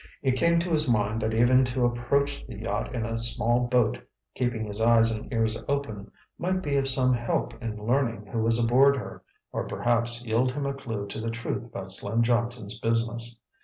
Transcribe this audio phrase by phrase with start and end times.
[0.23, 3.99] It came to his mind that even to approach the yacht in a small boat,
[4.33, 8.57] keeping his eyes and ears open, might be of some help in learning who was
[8.57, 13.39] aboard her, or perhaps yield him a clue to the truth about Slim Johnson's business.